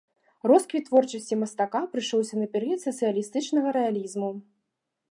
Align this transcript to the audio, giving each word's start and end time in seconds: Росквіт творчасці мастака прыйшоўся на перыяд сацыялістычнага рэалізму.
Росквіт 0.51 0.87
творчасці 0.87 1.37
мастака 1.43 1.83
прыйшоўся 1.91 2.35
на 2.45 2.51
перыяд 2.57 2.79
сацыялістычнага 2.87 3.67
рэалізму. 3.79 4.31